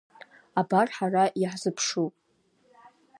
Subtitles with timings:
[0.59, 2.07] Абар ҳара иаҳзыԥшу!